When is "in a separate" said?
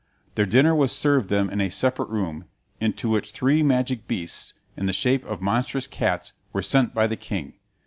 1.51-2.09